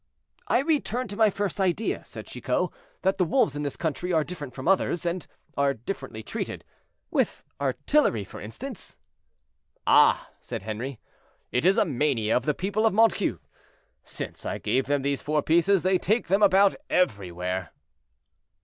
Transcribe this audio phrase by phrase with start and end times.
[0.47, 2.71] "I return to my first idea," said Chicot,
[3.03, 6.65] "that the wolves in this country are different from others, and are differently treated;
[7.11, 8.97] with artillery, for instance."
[9.85, 10.99] "Ah!" said Henri,
[11.51, 13.41] "it is a mania of the people of Montcuq.
[14.03, 17.69] Since I gave them these four pieces they take them about everywhere."